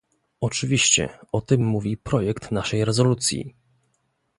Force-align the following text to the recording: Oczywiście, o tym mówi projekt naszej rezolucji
Oczywiście, 0.41 1.09
o 1.31 1.41
tym 1.41 1.65
mówi 1.65 1.97
projekt 1.97 2.51
naszej 2.51 2.85
rezolucji 2.85 3.55